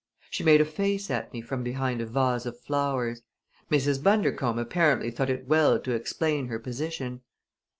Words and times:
She 0.31 0.43
made 0.43 0.59
a 0.61 0.65
face 0.65 1.11
at 1.11 1.31
me 1.31 1.41
from 1.41 1.61
behind 1.61 2.01
a 2.01 2.07
vase 2.07 2.47
of 2.47 2.59
flowers. 2.59 3.21
Mrs. 3.69 4.01
Bundercombe 4.01 4.59
apparently 4.59 5.11
thought 5.11 5.29
it 5.29 5.47
well 5.47 5.79
to 5.79 5.91
explain 5.93 6.47
her 6.47 6.57
position. 6.57 7.21